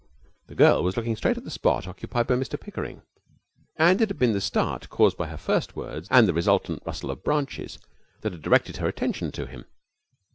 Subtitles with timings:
[0.47, 3.03] The girl was looking straight at the spot occupied by Mr Pickering,
[3.75, 7.11] and it had been the start caused by her first words and the resultant rustle
[7.11, 7.77] of branches
[8.21, 9.65] that had directed her attention to him.